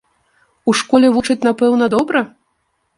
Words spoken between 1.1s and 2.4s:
вучаць, напэўна, добра?